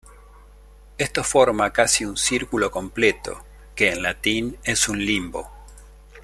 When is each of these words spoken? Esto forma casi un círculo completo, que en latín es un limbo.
Esto 0.97 1.23
forma 1.23 1.71
casi 1.71 2.05
un 2.05 2.17
círculo 2.17 2.71
completo, 2.71 3.43
que 3.75 3.91
en 3.91 4.01
latín 4.01 4.57
es 4.63 4.89
un 4.89 5.05
limbo. 5.05 5.51